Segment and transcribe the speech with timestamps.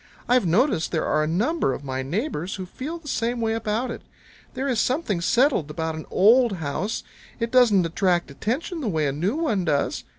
[0.27, 3.91] I've noticed there are a number of my neighbors who feel the same way about
[3.91, 4.01] it.
[4.55, 7.03] There is something settled about an old house.
[7.39, 10.03] It doesn't attract attention the way a new one does.